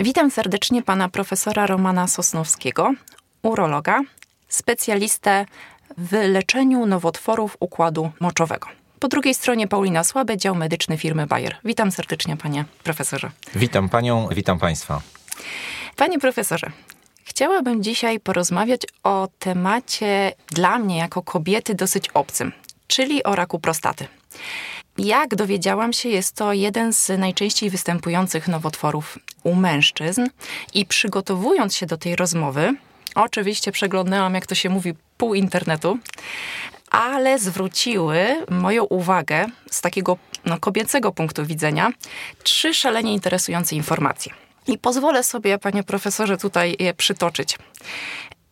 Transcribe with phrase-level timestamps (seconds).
[0.00, 2.94] Witam serdecznie pana profesora Romana Sosnowskiego,
[3.42, 4.00] urologa,
[4.48, 5.46] specjalistę
[5.98, 8.68] w leczeniu nowotworów układu moczowego.
[9.00, 11.56] Po drugiej stronie Paulina Słabe, dział medyczny firmy Bayer.
[11.64, 13.30] Witam serdecznie, panie profesorze.
[13.54, 15.00] Witam panią, witam państwa.
[15.96, 16.70] Panie profesorze,
[17.24, 22.52] chciałabym dzisiaj porozmawiać o temacie dla mnie jako kobiety dosyć obcym,
[22.86, 24.06] czyli o raku prostaty.
[24.98, 30.26] Jak dowiedziałam się, jest to jeden z najczęściej występujących nowotworów u mężczyzn
[30.74, 32.74] i przygotowując się do tej rozmowy,
[33.14, 35.98] oczywiście przeglądałam, jak to się mówi, pół internetu,
[36.90, 41.92] ale zwróciły moją uwagę z takiego no, kobiecego punktu widzenia
[42.42, 44.32] trzy szalenie interesujące informacje.
[44.66, 47.58] I pozwolę sobie, panie profesorze, tutaj je przytoczyć.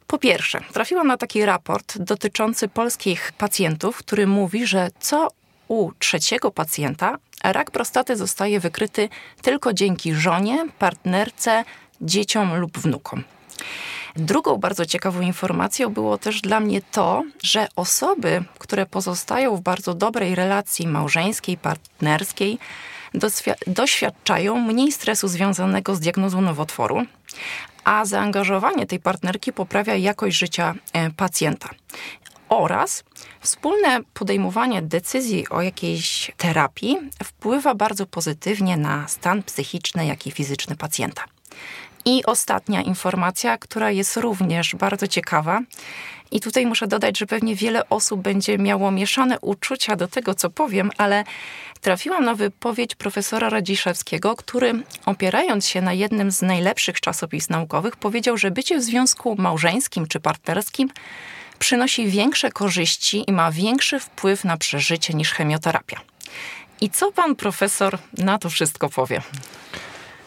[0.06, 5.28] Po pierwsze, trafiłam na taki raport dotyczący polskich pacjentów, który mówi, że co
[5.68, 9.09] u trzeciego pacjenta rak prostaty zostaje wykryty
[9.42, 11.64] tylko dzięki żonie, partnerce,
[12.00, 13.24] dzieciom lub wnukom.
[14.16, 19.95] Drugą bardzo ciekawą informacją było też dla mnie to, że osoby, które pozostają w bardzo
[19.95, 22.58] dobrej relacji małżeńskiej, partnerskiej,
[23.66, 27.02] doświadczają mniej stresu związanego z diagnozą nowotworu,
[27.84, 31.68] a zaangażowanie tej partnerki poprawia jakość życia e, pacjenta.
[32.48, 33.04] Oraz
[33.40, 40.76] wspólne podejmowanie decyzji o jakiejś terapii wpływa bardzo pozytywnie na stan psychiczny, jak i fizyczny
[40.76, 41.24] pacjenta.
[42.04, 45.60] I ostatnia informacja, która jest również bardzo ciekawa.
[46.30, 50.50] I tutaj muszę dodać, że pewnie wiele osób będzie miało mieszane uczucia do tego, co
[50.50, 51.24] powiem, ale
[51.80, 58.36] trafiłam na wypowiedź profesora Radziszewskiego, który opierając się na jednym z najlepszych czasopism naukowych, powiedział,
[58.36, 60.88] że bycie w związku małżeńskim czy partnerskim
[61.59, 66.00] przynosi większe korzyści i ma większy wpływ na przeżycie niż chemioterapia.
[66.81, 69.22] I co pan profesor na to wszystko powie?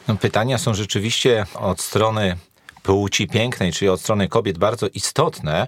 [0.07, 2.35] No, pytania są rzeczywiście od strony
[2.83, 5.67] płci pięknej, czyli od strony kobiet bardzo istotne,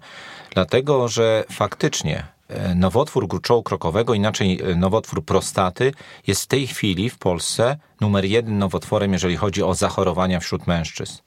[0.53, 5.93] dlatego że faktycznie e, nowotwór gruczołu krokowego, inaczej e, nowotwór prostaty,
[6.27, 11.17] jest w tej chwili w Polsce numer jeden nowotworem, jeżeli chodzi o zachorowania wśród mężczyzn.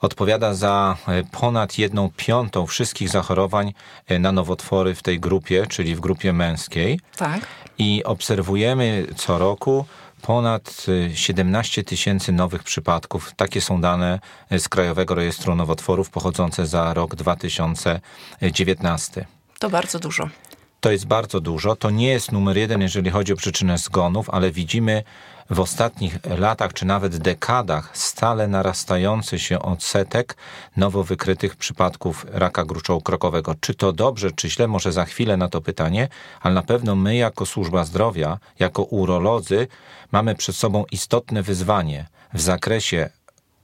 [0.00, 3.72] Odpowiada za e, ponad jedną piątą wszystkich zachorowań
[4.20, 7.00] na nowotwory w tej grupie, czyli w grupie męskiej.
[7.16, 7.40] Tak.
[7.78, 9.84] I obserwujemy co roku
[10.22, 13.32] ponad 17 y, tysięcy nowych przypadków.
[13.36, 14.20] Takie są dane
[14.50, 19.26] z Krajowego Rejestru Nowotworów pochodzące za rok 2019.
[19.58, 20.28] To bardzo dużo.
[20.80, 21.76] To jest bardzo dużo.
[21.76, 25.02] To nie jest numer jeden, jeżeli chodzi o przyczynę zgonów, ale widzimy
[25.50, 30.36] w ostatnich latach czy nawet dekadach stale narastający się odsetek
[30.76, 33.54] nowo wykrytych przypadków raka gruczołu krokowego.
[33.60, 36.08] Czy to dobrze, czy źle, może za chwilę na to pytanie,
[36.40, 39.66] ale na pewno my jako służba zdrowia, jako urolodzy
[40.12, 43.10] mamy przed sobą istotne wyzwanie w zakresie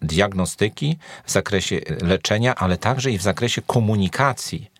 [0.02, 4.73] diagnostyki, w zakresie leczenia, ale także i w zakresie komunikacji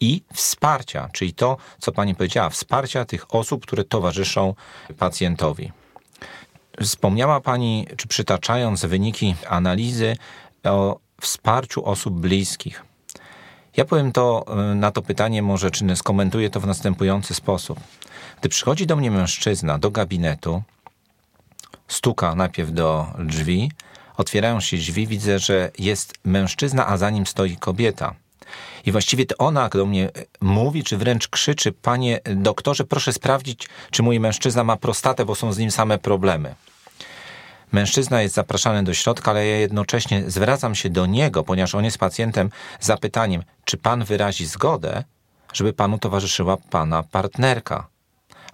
[0.00, 4.54] i wsparcia, czyli to, co pani powiedziała, wsparcia tych osób, które towarzyszą
[4.98, 5.72] pacjentowi.
[6.82, 10.16] Wspomniała pani, czy przytaczając wyniki analizy
[10.64, 12.84] o wsparciu osób bliskich.
[13.76, 17.80] Ja powiem to y, na to pytanie, może czy skomentuję to w następujący sposób.
[18.40, 20.62] Gdy przychodzi do mnie mężczyzna do gabinetu,
[21.88, 23.72] stuka najpierw do drzwi,
[24.16, 28.14] otwierają się drzwi, widzę, że jest mężczyzna, a za nim stoi kobieta.
[28.86, 34.02] I właściwie to ona do mnie mówi, czy wręcz krzyczy: Panie doktorze, proszę sprawdzić, czy
[34.02, 36.54] mój mężczyzna ma prostatę, bo są z nim same problemy.
[37.72, 41.98] Mężczyzna jest zapraszany do środka, ale ja jednocześnie zwracam się do niego, ponieważ on jest
[41.98, 42.50] pacjentem,
[42.80, 45.04] zapytaniem, czy pan wyrazi zgodę,
[45.52, 47.86] żeby panu towarzyszyła pana partnerka.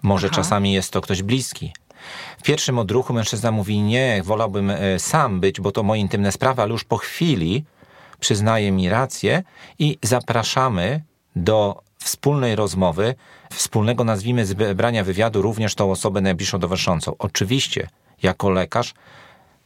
[0.03, 0.37] Może Aha.
[0.37, 1.73] czasami jest to ktoś bliski.
[2.39, 6.63] W pierwszym odruchu mężczyzna mówi: Nie, wolałbym e, sam być, bo to moje intymne sprawy,
[6.63, 7.65] ale już po chwili
[8.21, 9.43] przyznaje mi rację
[9.79, 11.03] i zapraszamy
[11.37, 13.15] do wspólnej rozmowy,
[13.53, 17.15] wspólnego nazwijmy zebrania wywiadu również tą osobę najbliższą towarzyszącą.
[17.19, 17.89] Oczywiście
[18.23, 18.95] jako lekarz,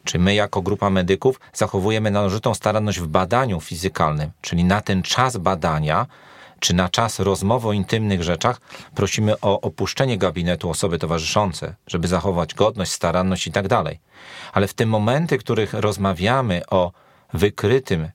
[0.05, 5.37] czy my jako grupa medyków zachowujemy należytą staranność w badaniu fizykalnym, czyli na ten czas
[5.37, 6.06] badania,
[6.61, 8.61] czy na czas rozmowy o intymnych rzeczach,
[8.94, 14.00] prosimy o opuszczenie gabinetu osoby towarzyszące, żeby zachować godność, staranność i tak dalej.
[14.53, 16.93] Ale w tym momenty, w których rozmawiamy o
[17.35, 18.08] wykrytym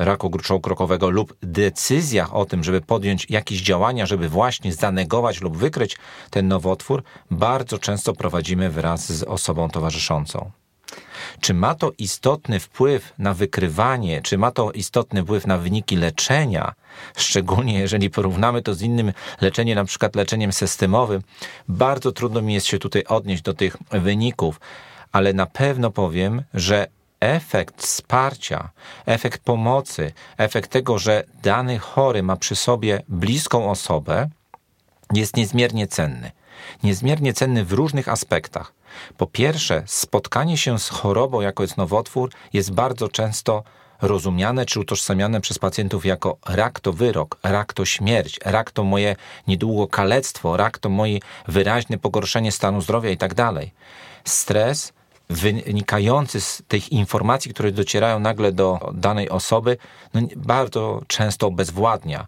[0.00, 5.56] raku gruczołu krokowego lub decyzjach o tym, żeby podjąć jakieś działania, żeby właśnie zanegować lub
[5.56, 5.96] wykryć
[6.30, 10.50] ten nowotwór, bardzo często prowadzimy wraz z osobą towarzyszącą.
[11.40, 16.72] Czy ma to istotny wpływ na wykrywanie, czy ma to istotny wpływ na wyniki leczenia,
[17.16, 21.22] szczególnie jeżeli porównamy to z innym leczeniem, na przykład leczeniem systemowym,
[21.68, 24.60] bardzo trudno mi jest się tutaj odnieść do tych wyników,
[25.12, 26.86] ale na pewno powiem, że
[27.20, 28.70] efekt wsparcia,
[29.06, 34.28] efekt pomocy, efekt tego, że dany chory ma przy sobie bliską osobę,
[35.12, 36.32] jest niezmiernie cenny.
[36.82, 38.72] Niezmiernie cenny w różnych aspektach.
[39.16, 43.62] Po pierwsze, spotkanie się z chorobą jako jest nowotwór jest bardzo często
[44.02, 49.16] rozumiane czy utożsamiane przez pacjentów jako rak to wyrok, rak to śmierć, rak to moje
[49.46, 51.18] niedługo kalectwo, rak to moje
[51.48, 53.34] wyraźne pogorszenie stanu zdrowia i tak.
[54.24, 54.92] Stres
[55.30, 59.76] wynikający z tych informacji, które docierają nagle do danej osoby,
[60.14, 62.26] no bardzo często obezwładnia.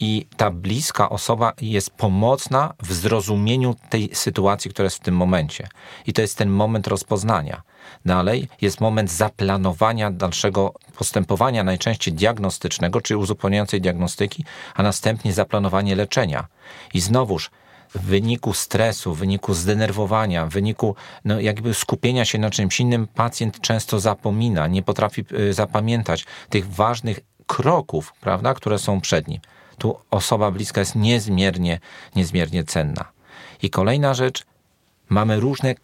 [0.00, 5.68] I ta bliska osoba jest pomocna w zrozumieniu tej sytuacji, która jest w tym momencie.
[6.06, 7.62] I to jest ten moment rozpoznania.
[8.04, 16.46] Dalej jest moment zaplanowania dalszego postępowania, najczęściej diagnostycznego czy uzupełniającej diagnostyki, a następnie zaplanowanie leczenia.
[16.94, 17.50] I znowuż
[17.94, 23.06] w wyniku stresu, w wyniku zdenerwowania, w wyniku no, jakby skupienia się na czymś innym,
[23.06, 29.40] pacjent często zapomina, nie potrafi y, zapamiętać tych ważnych kroków, prawda, które są przed nim.
[29.78, 31.80] Tu osoba bliska jest niezmiernie,
[32.16, 33.04] niezmiernie cenna.
[33.62, 34.44] I kolejna rzecz,
[35.08, 35.74] mamy różne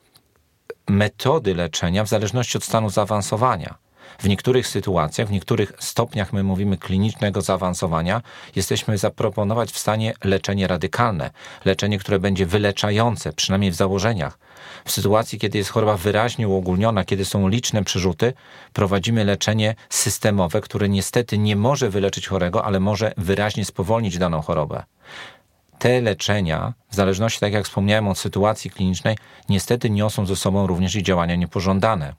[0.88, 3.74] metody leczenia w zależności od stanu zaawansowania.
[4.18, 8.22] W niektórych sytuacjach, w niektórych stopniach, my mówimy klinicznego zaawansowania,
[8.56, 11.30] jesteśmy zaproponować w stanie leczenie radykalne,
[11.64, 14.38] leczenie, które będzie wyleczające, przynajmniej w założeniach.
[14.84, 18.32] W sytuacji, kiedy jest choroba wyraźnie uogólniona, kiedy są liczne przerzuty,
[18.72, 24.82] prowadzimy leczenie systemowe, które niestety nie może wyleczyć chorego, ale może wyraźnie spowolnić daną chorobę
[25.80, 29.16] te leczenia, w zależności, tak jak wspomniałem, od sytuacji klinicznej,
[29.48, 32.14] niestety niosą ze sobą również i działania niepożądane.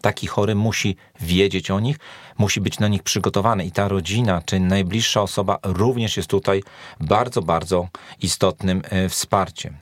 [0.00, 1.98] Taki chory musi wiedzieć o nich,
[2.38, 6.62] musi być na nich przygotowany i ta rodzina, czy najbliższa osoba również jest tutaj
[7.00, 7.88] bardzo, bardzo
[8.22, 9.76] istotnym e, wsparciem.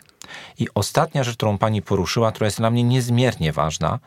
[0.58, 3.98] I ostatnia rzecz, którą pani poruszyła, która jest dla mnie niezmiernie ważna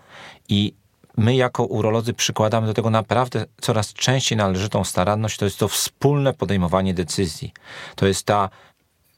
[0.49, 0.73] i
[1.17, 6.33] my jako urolodzy przykładamy do tego naprawdę coraz częściej należytą staranność, to jest to wspólne
[6.33, 7.53] podejmowanie decyzji.
[7.95, 8.49] To jest ta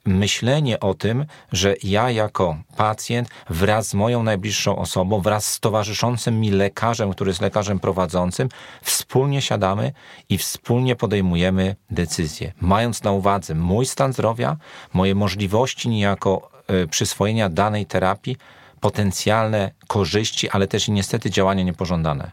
[0.05, 6.39] myślenie o tym, że ja jako pacjent wraz z moją najbliższą osobą, wraz z towarzyszącym
[6.39, 8.49] mi lekarzem, który jest lekarzem prowadzącym,
[8.81, 9.91] wspólnie siadamy
[10.29, 14.57] i wspólnie podejmujemy decyzje, mając na uwadze mój stan zdrowia,
[14.93, 16.51] moje możliwości niejako
[16.83, 18.37] y, przyswojenia danej terapii,
[18.79, 22.31] potencjalne korzyści, ale też i niestety działania niepożądane.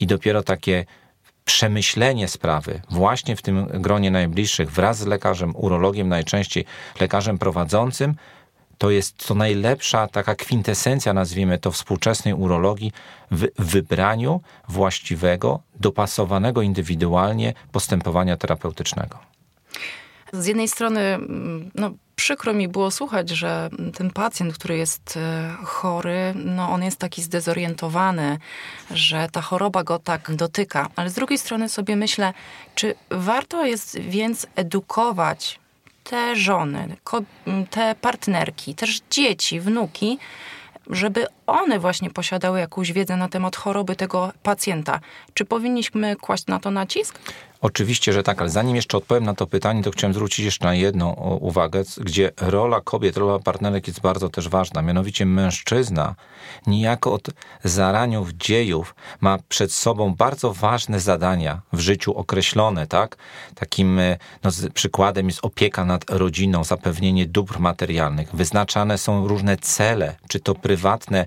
[0.00, 0.84] I dopiero takie
[1.48, 6.64] przemyślenie sprawy właśnie w tym gronie najbliższych wraz z lekarzem, urologiem najczęściej,
[7.00, 8.14] lekarzem prowadzącym,
[8.78, 12.92] to jest to najlepsza taka kwintesencja, nazwijmy to, współczesnej urologii
[13.30, 19.18] w wybraniu właściwego, dopasowanego indywidualnie postępowania terapeutycznego.
[20.32, 25.56] Z jednej strony mm, no, przykro mi było słuchać, że ten pacjent, który jest e,
[25.64, 28.38] chory, no on jest taki zdezorientowany,
[28.90, 30.88] że ta choroba go tak dotyka.
[30.96, 32.32] Ale z drugiej strony sobie myślę,
[32.74, 35.60] czy warto jest więc edukować
[36.04, 36.96] te żony,
[37.70, 40.18] te partnerki, też dzieci, wnuki,
[40.90, 45.00] żeby one właśnie posiadały jakąś wiedzę na temat choroby tego pacjenta.
[45.34, 47.18] Czy powinniśmy kłaść na to nacisk?
[47.60, 50.74] Oczywiście, że tak, ale zanim jeszcze odpowiem na to pytanie, to chciałem zwrócić jeszcze na
[50.74, 54.82] jedną uwagę, gdzie rola kobiet, rola partnerek jest bardzo też ważna.
[54.82, 56.14] Mianowicie mężczyzna
[56.66, 57.28] niejako od
[57.64, 63.16] zaraniów dziejów ma przed sobą bardzo ważne zadania w życiu określone, tak?
[63.54, 68.36] Takim e, no, przykładem jest opieka nad rodziną, zapewnienie dóbr materialnych.
[68.36, 71.26] Wyznaczane są różne cele, czy to prywatne e,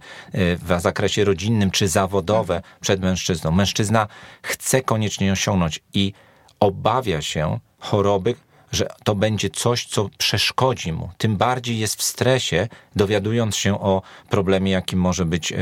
[0.55, 3.51] w zakresie rodzinnym, czy zawodowe przed mężczyzną.
[3.51, 4.07] Mężczyzna
[4.41, 6.13] chce koniecznie osiągnąć i
[6.61, 8.35] obawia się choroby,
[8.71, 11.09] że to będzie coś, co przeszkodzi mu.
[11.17, 15.57] Tym bardziej jest w stresie, dowiadując się o problemie, jakim może być e,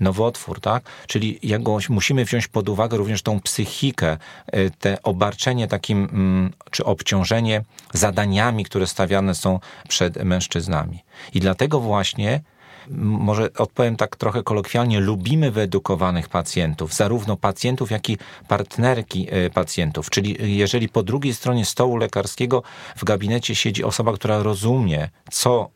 [0.00, 0.84] nowotwór, tak?
[1.06, 6.84] Czyli jakoś musimy wziąć pod uwagę również tą psychikę, e, te obarczenie takim, mm, czy
[6.84, 11.04] obciążenie zadaniami, które stawiane są przed mężczyznami.
[11.34, 12.40] I dlatego właśnie
[12.90, 20.10] może odpowiem tak trochę kolokwialnie, lubimy wyedukowanych pacjentów, zarówno pacjentów, jak i partnerki e, pacjentów.
[20.10, 22.62] Czyli jeżeli po drugiej stronie stołu lekarskiego
[22.96, 25.70] w gabinecie siedzi osoba, która rozumie, co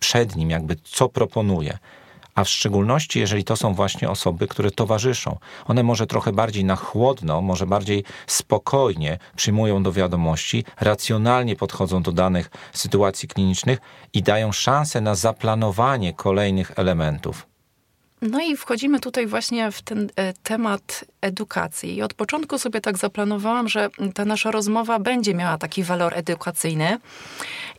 [0.00, 1.78] przed nim, jakby co proponuje
[2.40, 5.38] a w szczególności jeżeli to są właśnie osoby, które towarzyszą.
[5.66, 12.12] One może trochę bardziej na chłodno, może bardziej spokojnie przyjmują do wiadomości, racjonalnie podchodzą do
[12.12, 13.78] danych sytuacji klinicznych
[14.12, 17.46] i dają szansę na zaplanowanie kolejnych elementów.
[18.22, 21.96] No i wchodzimy tutaj właśnie w ten e, temat edukacji.
[21.96, 26.98] I od początku sobie tak zaplanowałam, że ta nasza rozmowa będzie miała taki walor edukacyjny.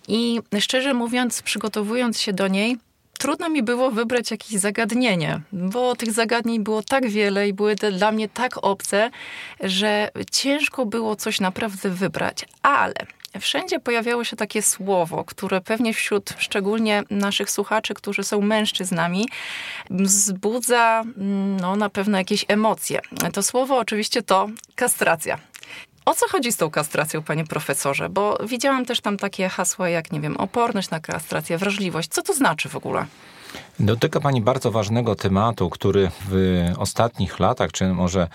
[0.07, 2.77] I szczerze mówiąc, przygotowując się do niej,
[3.21, 8.11] trudno mi było wybrać jakieś zagadnienie, bo tych zagadnień było tak wiele i były dla
[8.11, 9.11] mnie tak obce,
[9.59, 12.45] że ciężko było coś naprawdę wybrać.
[12.61, 12.93] Ale
[13.39, 19.29] wszędzie pojawiało się takie słowo, które pewnie wśród szczególnie naszych słuchaczy, którzy są mężczyznami,
[19.89, 21.03] wzbudza
[21.61, 22.99] no, na pewno jakieś emocje.
[23.33, 25.50] To słowo oczywiście to kastracja.
[26.11, 28.09] O co chodzi z tą kastracją, panie profesorze?
[28.09, 32.09] Bo widziałam też tam takie hasła jak, nie wiem, oporność na kastrację, wrażliwość.
[32.09, 33.05] Co to znaczy w ogóle?
[33.79, 38.27] Dotyka Pani bardzo ważnego tematu, który w ostatnich latach, czy może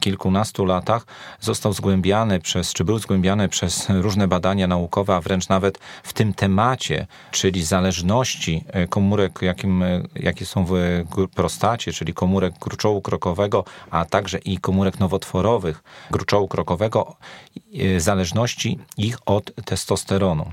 [0.00, 1.06] kilkunastu latach
[1.40, 6.34] został zgłębiany przez, czy był zgłębiany przez różne badania naukowe, a wręcz nawet w tym
[6.34, 10.74] temacie, czyli zależności komórek, jakim, jakie są w
[11.34, 17.16] prostacie, czyli komórek gruczołu krokowego, a także i komórek nowotworowych gruczołu krokowego,
[17.98, 20.52] zależności ich od testosteronu.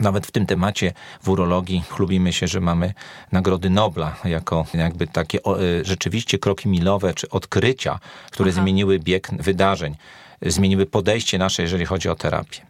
[0.00, 0.92] Nawet w tym temacie
[1.22, 2.94] w urologii chlubimy się, że mamy
[3.32, 7.98] nagrody Nobla jako jakby takie o, e, rzeczywiście kroki milowe czy odkrycia,
[8.30, 8.62] które Aha.
[8.62, 9.96] zmieniły bieg wydarzeń,
[10.42, 12.60] zmieniły podejście nasze, jeżeli chodzi o terapię.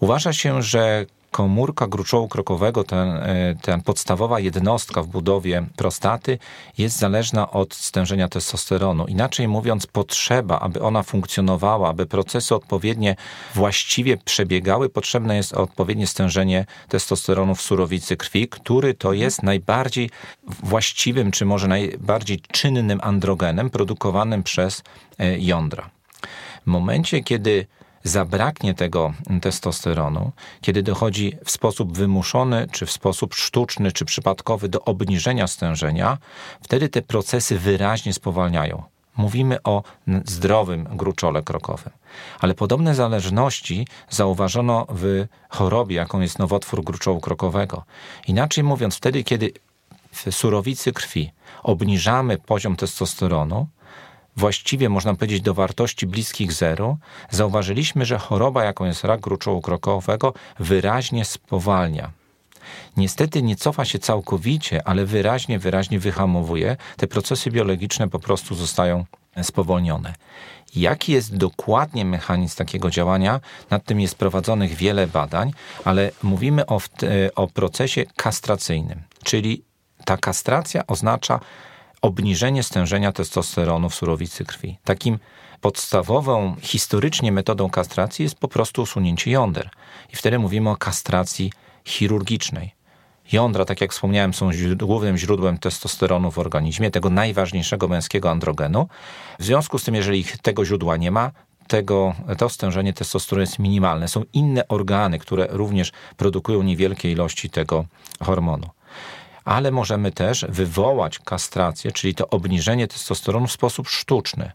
[0.00, 6.38] Uważa się, że komórka gruczołu krokowego, ten, e, ten podstawowa jednostka w budowie prostaty
[6.78, 9.06] jest zależna od stężenia testosteronu.
[9.06, 13.16] Inaczej mówiąc, potrzeba, aby ona funkcjonowała, aby procesy odpowiednie
[13.54, 20.10] właściwie przebiegały, potrzebne jest odpowiednie stężenie testosteronu w surowicy krwi, który to jest najbardziej
[20.62, 24.82] właściwym, czy może najbardziej czynnym androgenem produkowanym przez
[25.18, 25.90] e, jądra.
[26.62, 27.66] W momencie, kiedy
[28.04, 34.84] zabraknie tego testosteronu, kiedy dochodzi w sposób wymuszony, czy w sposób sztuczny, czy przypadkowy do
[34.84, 36.18] obniżenia stężenia,
[36.62, 38.82] wtedy te procesy wyraźnie spowalniają.
[39.16, 39.82] Mówimy o
[40.24, 41.92] zdrowym gruczole krokowym.
[42.40, 47.84] Ale podobne zależności zauważono w chorobie, jaką jest nowotwór gruczołu krokowego.
[48.26, 49.52] Inaczej mówiąc, wtedy, kiedy
[50.12, 51.32] w surowicy krwi
[51.62, 53.66] obniżamy poziom testosteronu,
[54.36, 56.98] właściwie można powiedzieć do wartości bliskich zeru,
[57.30, 62.10] zauważyliśmy, że choroba, jaką jest rak gruczołu krokowego, wyraźnie spowalnia.
[62.96, 66.76] Niestety nie cofa się całkowicie, ale wyraźnie, wyraźnie wyhamowuje.
[66.96, 69.04] Te procesy biologiczne po prostu zostają
[69.42, 70.14] spowolnione.
[70.76, 73.40] Jaki jest dokładnie mechanizm takiego działania?
[73.70, 75.52] Nad tym jest prowadzonych wiele badań,
[75.84, 76.80] ale mówimy o,
[77.34, 79.62] o procesie kastracyjnym, czyli
[80.04, 81.40] ta kastracja oznacza
[82.04, 84.78] obniżenie stężenia testosteronu w surowicy krwi.
[84.84, 85.18] Takim
[85.60, 89.70] podstawową historycznie metodą kastracji jest po prostu usunięcie jąder.
[90.12, 91.52] I wtedy mówimy o kastracji
[91.84, 92.74] chirurgicznej.
[93.32, 98.88] Jądra, tak jak wspomniałem, są głównym źródłem testosteronu w organizmie, tego najważniejszego męskiego androgenu.
[99.38, 101.30] W związku z tym, jeżeli tego źródła nie ma,
[101.66, 104.08] tego, to stężenie testosteronu jest minimalne.
[104.08, 107.84] Są inne organy, które również produkują niewielkie ilości tego
[108.20, 108.70] hormonu
[109.44, 114.52] ale możemy też wywołać kastrację, czyli to obniżenie testosteronu w sposób sztuczny.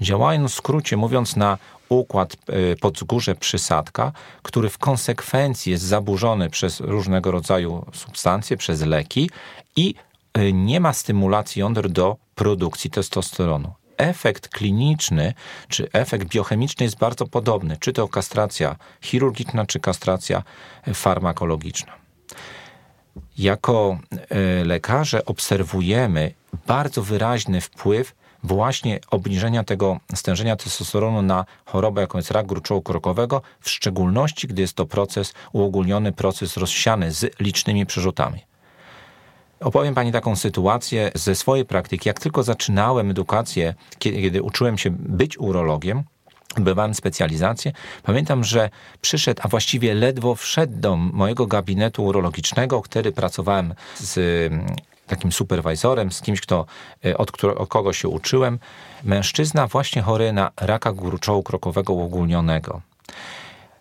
[0.00, 1.58] Działając w skrócie, mówiąc na
[1.88, 9.30] układ e, podzgórze przysadka, który w konsekwencji jest zaburzony przez różnego rodzaju substancje, przez leki
[9.76, 9.94] i
[10.34, 13.72] e, nie ma stymulacji jąder do produkcji testosteronu.
[13.96, 15.34] Efekt kliniczny
[15.68, 20.42] czy efekt biochemiczny jest bardzo podobny, czy to kastracja chirurgiczna, czy kastracja
[20.94, 21.92] farmakologiczna.
[23.38, 26.34] Jako e, lekarze obserwujemy
[26.66, 33.42] bardzo wyraźny wpływ właśnie obniżenia tego stężenia testosteronu na chorobę, jaką jest rak gruczołu krokowego,
[33.60, 38.40] w szczególności gdy jest to proces uogólniony, proces rozsiany z licznymi przerzutami.
[39.60, 42.08] Opowiem Pani taką sytuację ze swojej praktyki.
[42.08, 46.02] Jak tylko zaczynałem edukację, kiedy, kiedy uczyłem się być urologiem,
[46.56, 47.72] odbywałem specjalizację.
[48.02, 54.18] Pamiętam, że przyszedł, a właściwie ledwo wszedł do mojego gabinetu urologicznego, który pracowałem z
[54.52, 54.66] mm,
[55.06, 56.66] takim superwajzorem, z kimś, kto,
[57.04, 58.58] e, od, od kogo się uczyłem.
[59.04, 62.80] Mężczyzna właśnie chory na raka gruczołu krokowego uogólnionego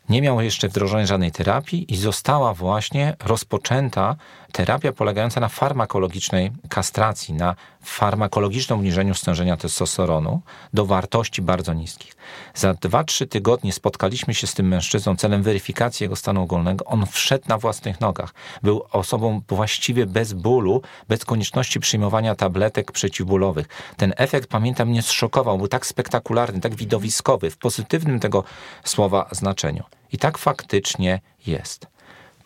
[0.10, 4.16] nie miał jeszcze wdrożonej żadnej terapii i została właśnie rozpoczęta
[4.58, 10.42] terapia polegająca na farmakologicznej kastracji, na farmakologicznym obniżeniu stężenia testosteronu
[10.74, 12.16] do wartości bardzo niskich.
[12.56, 16.86] Za 2-3 tygodnie spotkaliśmy się z tym mężczyzną celem weryfikacji jego stanu ogólnego.
[16.86, 18.34] On wszedł na własnych nogach.
[18.64, 23.68] Był osobą właściwie bez bólu, bez konieczności przyjmowania tabletek przeciwbólowych.
[23.98, 25.58] Ten efekt, pamiętam, mnie zszokował.
[25.58, 28.44] Był tak spektakularny, tak widowiskowy, w pozytywnym tego
[28.84, 29.84] słowa znaczeniu.
[30.12, 31.97] I tak faktycznie jest.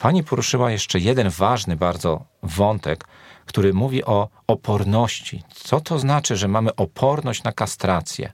[0.01, 3.05] Pani poruszyła jeszcze jeden ważny bardzo wątek,
[3.45, 5.43] który mówi o oporności.
[5.53, 8.31] Co to znaczy, że mamy oporność na kastrację?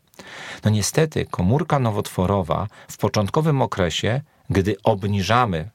[0.65, 5.69] No niestety, komórka nowotworowa w początkowym okresie, gdy obniżamy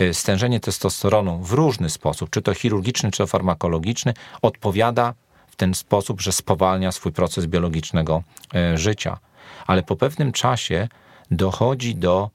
[0.00, 5.14] y, stężenie testosteronu w różny sposób, czy to chirurgiczny, czy to farmakologiczny, odpowiada
[5.50, 8.22] w ten sposób, że spowalnia swój proces biologicznego
[8.74, 9.18] y, życia.
[9.66, 10.88] Ale po pewnym czasie
[11.30, 12.30] dochodzi do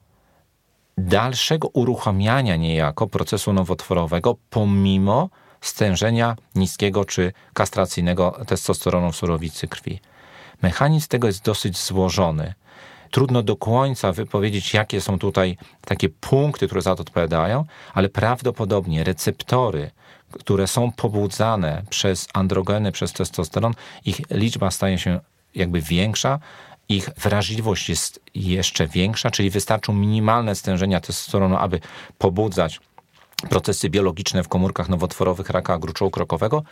[1.05, 5.29] dalszego uruchamiania niejako procesu nowotworowego, pomimo
[5.61, 9.99] stężenia niskiego czy kastracyjnego testosteronu w surowicy krwi.
[10.61, 12.53] Mechanizm tego jest dosyć złożony.
[13.11, 19.03] Trudno do końca wypowiedzieć, jakie są tutaj takie punkty, które za to odpowiadają, ale prawdopodobnie
[19.03, 19.91] receptory,
[20.39, 23.73] które są pobudzane przez androgeny, przez testosteron,
[24.05, 25.19] ich liczba staje się
[25.55, 26.39] jakby większa,
[26.89, 31.79] ich wrażliwość jest jeszcze większa, czyli wystarczą minimalne stężenia testosteronu, aby
[32.17, 32.79] pobudzać
[33.49, 36.63] procesy biologiczne w komórkach nowotworowych raka gruczołu krokowego,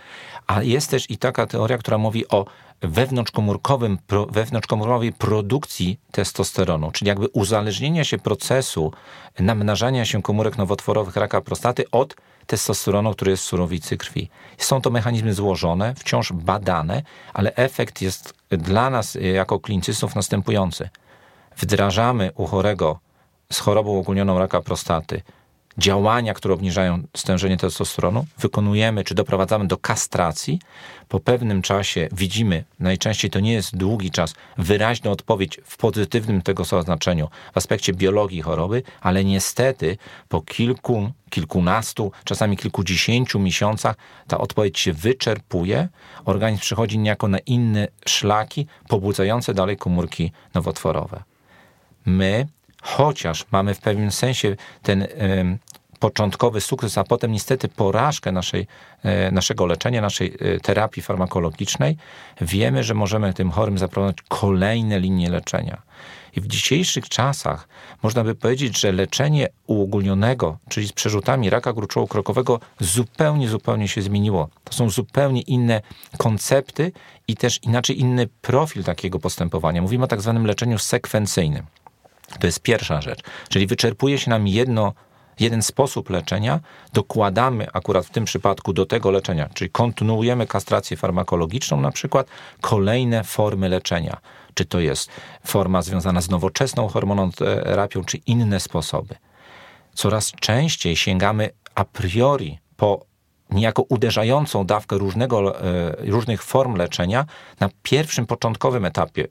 [0.48, 2.46] a jest też i taka teoria, która mówi o
[2.82, 3.98] wewnątrzkomórkowym,
[4.30, 8.94] wewnątrzkomórkowej produkcji testosteronu, czyli jakby uzależnienia się procesu
[9.40, 12.16] namnażania się komórek nowotworowych raka prostaty od
[12.48, 14.30] testosteronu, który jest w surowicy krwi.
[14.58, 20.90] Są to mechanizmy złożone, wciąż badane, ale efekt jest dla nas jako klinicystów następujący.
[21.58, 23.00] Wdrażamy u chorego
[23.52, 25.22] z chorobą ogólnioną raka prostaty
[25.80, 30.60] działania, które obniżają stężenie testosteronu, wykonujemy czy doprowadzamy do kastracji.
[31.08, 36.66] Po pewnym czasie widzimy, najczęściej to nie jest długi czas, wyraźną odpowiedź w pozytywnym tego
[36.66, 43.96] słowa znaczeniu w aspekcie biologii choroby, ale niestety po kilku, kilkunastu, czasami kilkudziesięciu miesiącach
[44.28, 45.88] ta odpowiedź się wyczerpuje,
[46.26, 51.24] organizm przechodzi niejako na inne szlaki pobudzające dalej komórki nowotworowe.
[52.06, 52.48] My
[52.82, 55.08] chociaż mamy w pewnym sensie ten
[56.00, 58.68] początkowy sukces, a potem niestety porażkę naszej,
[59.04, 61.98] e, naszego leczenia, naszej e, terapii farmakologicznej,
[62.42, 65.82] wiemy, że możemy tym chorym zaproponować kolejne linie leczenia.
[66.36, 67.68] I w dzisiejszych czasach
[68.04, 74.02] można by powiedzieć, że leczenie uogólnionego, czyli z przerzutami raka gruczołu krokowego, zupełnie, zupełnie się
[74.02, 74.50] zmieniło.
[74.64, 75.82] To są zupełnie inne
[76.18, 76.92] koncepty
[77.28, 79.82] i też inaczej inny profil takiego postępowania.
[79.82, 81.66] Mówimy o tak zwanym leczeniu sekwencyjnym.
[82.40, 83.24] To jest pierwsza rzecz.
[83.50, 84.94] Czyli wyczerpuje się nam jedno,
[85.42, 86.60] jeden sposób leczenia,
[86.94, 92.28] dokładamy akurat w tym przypadku do tego leczenia, czyli kontynuujemy kastrację farmakologiczną, na przykład
[92.62, 94.18] kolejne formy leczenia.
[94.54, 95.10] Czy to jest
[95.46, 99.16] forma związana z nowoczesną hormonoterapią, czy inne sposoby.
[99.94, 103.06] Coraz częściej sięgamy a priori po
[103.50, 107.26] niejako uderzającą dawkę różnego, e, różnych form leczenia
[107.60, 109.28] na pierwszym, początkowym etapie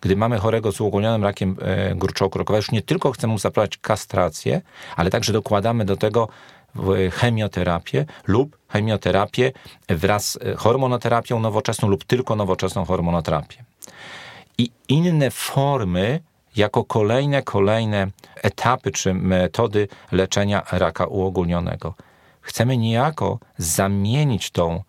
[0.00, 4.60] gdy mamy chorego z uogólnionym rakiem e, gruczołu już nie tylko chcemy mu zaprowadzić kastrację,
[4.96, 6.28] ale także dokładamy do tego
[7.12, 9.52] chemioterapię lub chemioterapię
[9.88, 13.64] wraz z e, hormonoterapią nowoczesną lub tylko nowoczesną hormonoterapię.
[14.58, 16.20] I inne formy
[16.56, 18.06] jako kolejne, kolejne
[18.42, 21.94] etapy czy metody leczenia raka uogólnionego.
[22.40, 24.82] Chcemy niejako zamienić tą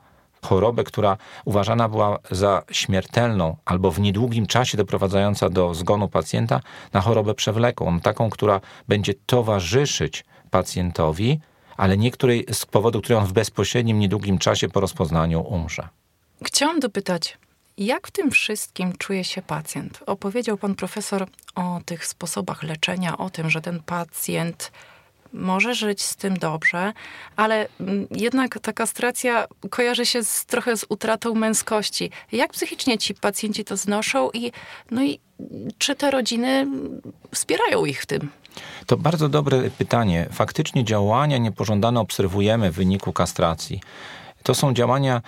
[0.46, 6.62] chorobę, która uważana była za śmiertelną albo w niedługim czasie doprowadzająca do zgonu pacjenta,
[6.94, 11.40] na chorobę przewlekłą, taką, która będzie towarzyszyć pacjentowi,
[11.78, 15.88] ale niektórej z powodu, której on w bezpośrednim, niedługim czasie po rozpoznaniu umrze.
[16.44, 17.38] Chciałam dopytać,
[17.78, 20.04] jak w tym wszystkim czuje się pacjent?
[20.06, 24.72] Opowiedział pan profesor o tych sposobach leczenia, o tym, że ten pacjent
[25.34, 26.94] może żyć z tym dobrze,
[27.36, 32.12] ale mm, jednak ta kastracja kojarzy się z, trochę z utratą męskości.
[32.32, 34.52] Jak psychicznie ci pacjenci to znoszą i,
[34.92, 35.20] no i
[35.78, 36.68] czy te rodziny
[37.34, 38.30] wspierają ich w tym?
[38.86, 40.28] To bardzo dobre pytanie.
[40.32, 43.82] Faktycznie działania niepożądane obserwujemy w wyniku kastracji.
[44.44, 45.22] To są działania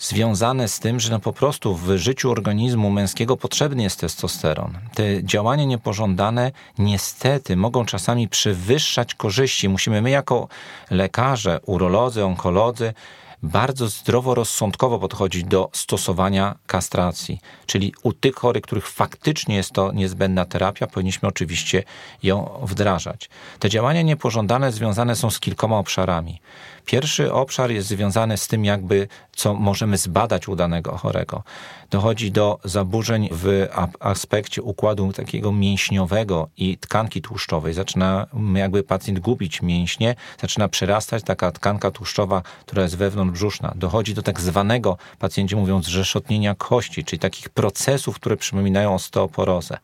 [0.00, 4.78] związane z tym, że no po prostu w życiu organizmu męskiego potrzebny jest testosteron.
[4.94, 9.68] Te działania niepożądane niestety mogą czasami przewyższać korzyści.
[9.68, 10.48] Musimy my jako
[10.90, 12.94] lekarze, urolodzy, onkolodzy
[13.42, 17.40] bardzo zdroworozsądkowo podchodzić do stosowania kastracji.
[17.66, 21.82] Czyli u tych chorych, których faktycznie jest to niezbędna terapia, powinniśmy oczywiście
[22.22, 23.30] ją wdrażać.
[23.58, 26.40] Te działania niepożądane związane są z kilkoma obszarami.
[26.90, 31.42] Pierwszy obszar jest związany z tym, jakby co możemy zbadać u danego chorego.
[31.90, 33.68] Dochodzi do zaburzeń w
[34.00, 37.74] aspekcie układu takiego mięśniowego i tkanki tłuszczowej.
[37.74, 43.72] Zaczyna jakby pacjent gubić mięśnie, zaczyna przerastać taka tkanka tłuszczowa, która jest wewnątrzbrzuszna.
[43.76, 49.78] Dochodzi do tak zwanego, pacjenci mówią, zrzeszotnienia kości, czyli takich procesów, które przypominają osteoporozę.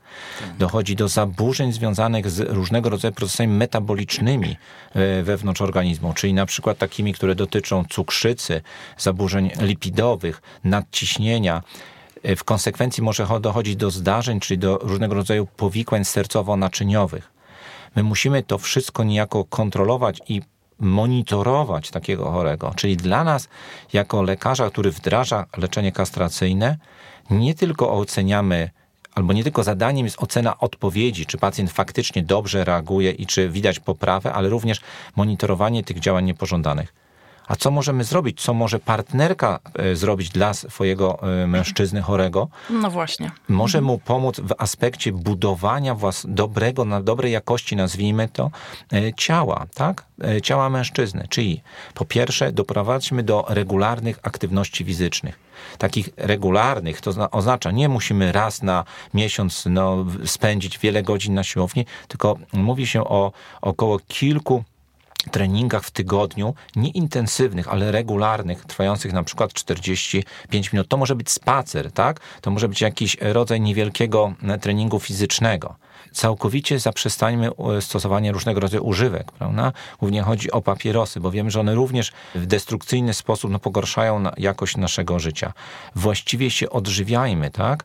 [0.58, 4.56] Dochodzi do zaburzeń związanych z różnego rodzaju procesami metabolicznymi
[4.94, 8.62] e, wewnątrz organizmu, czyli na przykład takimi, które dotyczą cukrzycy,
[8.98, 11.62] zaburzeń lipidowych, nadciśnienia.
[12.36, 17.22] W konsekwencji może dochodzić do zdarzeń, czyli do różnego rodzaju powikłań sercowo-naczyniowych.
[17.96, 20.42] My musimy to wszystko niejako kontrolować i
[20.78, 22.72] monitorować takiego chorego.
[22.76, 23.48] Czyli dla nas,
[23.92, 26.78] jako lekarza, który wdraża leczenie kastracyjne,
[27.30, 28.70] nie tylko oceniamy
[29.16, 33.80] albo nie tylko zadaniem jest ocena odpowiedzi, czy pacjent faktycznie dobrze reaguje i czy widać
[33.80, 34.80] poprawę, ale również
[35.16, 37.05] monitorowanie tych działań niepożądanych.
[37.46, 38.40] A co możemy zrobić?
[38.42, 42.48] Co może partnerka e, zrobić dla swojego e, mężczyzny chorego?
[42.70, 43.30] No właśnie.
[43.48, 48.50] Może mu pomóc w aspekcie budowania włas dobrego, na dobrej jakości, nazwijmy to,
[48.92, 50.06] e, ciała, tak?
[50.42, 51.26] Ciała mężczyzny.
[51.28, 51.62] Czyli
[51.94, 55.38] po pierwsze doprowadźmy do regularnych aktywności fizycznych
[55.78, 61.86] takich regularnych, to oznacza, nie musimy raz na miesiąc no, spędzić wiele godzin na siłowni,
[62.08, 64.64] tylko mówi się o około kilku
[65.30, 70.88] treningach w tygodniu, nie intensywnych, ale regularnych, trwających na przykład 45 minut.
[70.88, 72.20] To może być spacer, tak?
[72.40, 75.76] To może być jakiś rodzaj niewielkiego e, treningu fizycznego
[76.12, 79.72] całkowicie zaprzestańmy e, stosowania różnego rodzaju używek, prawda?
[79.98, 84.76] Głównie chodzi o papierosy, bo wiemy, że one również w destrukcyjny sposób no, pogarszają jakość
[84.76, 85.52] naszego życia.
[85.94, 87.84] Właściwie się odżywiajmy, tak?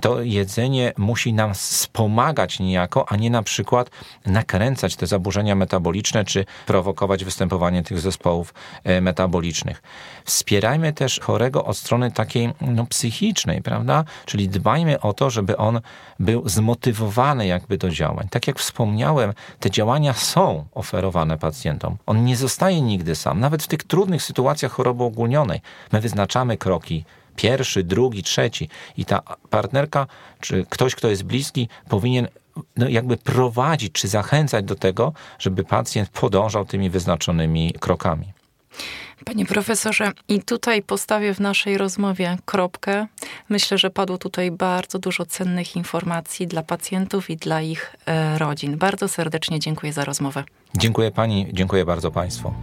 [0.00, 3.90] To jedzenie musi nam wspomagać niejako, a nie na przykład
[4.26, 8.54] nakręcać te zaburzenia metaboliczne, czy prowokować występowanie tych zespołów
[8.84, 9.82] e, metabolicznych.
[10.24, 14.04] Wspierajmy też chorego od strony takiej no, psychicznej, prawda?
[14.26, 15.80] Czyli dbajmy o to, żeby on
[16.20, 18.28] był zmotywowany jakby do działań.
[18.30, 21.96] Tak jak wspomniałem, te działania są oferowane pacjentom.
[22.06, 23.40] On nie zostaje nigdy sam.
[23.40, 25.60] Nawet w tych trudnych sytuacjach choroby ogólnionej
[25.92, 27.04] my wyznaczamy kroki
[27.36, 30.06] pierwszy, drugi, trzeci i ta partnerka,
[30.40, 32.28] czy ktoś, kto jest bliski, powinien
[32.76, 38.32] no, jakby prowadzić, czy zachęcać do tego, żeby pacjent podążał tymi wyznaczonymi krokami.
[39.24, 43.06] Panie profesorze, i tutaj postawię w naszej rozmowie kropkę.
[43.48, 48.76] Myślę, że padło tutaj bardzo dużo cennych informacji dla pacjentów i dla ich e, rodzin.
[48.76, 50.44] Bardzo serdecznie dziękuję za rozmowę.
[50.76, 52.54] Dziękuję pani, dziękuję bardzo państwu.